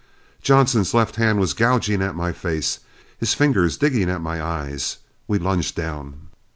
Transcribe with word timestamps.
Johnson's 0.41 0.95
left 0.95 1.17
hand 1.17 1.39
was 1.39 1.53
gouging 1.53 2.01
at 2.01 2.15
my 2.15 2.31
face, 2.31 2.79
his 3.19 3.35
fingers 3.35 3.77
digging 3.77 4.09
at 4.09 4.19
my 4.19 4.41
eyes. 4.41 4.97
We 5.27 5.37
lunged 5.37 5.75
down. 5.75 6.29